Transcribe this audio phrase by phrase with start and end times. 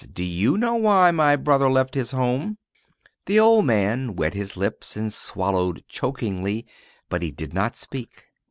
[0.11, 2.57] Do you know why my brother left his home?"
[3.27, 6.65] The old man wet his lips and swallowed chokingly,
[7.07, 8.23] but he did not speak.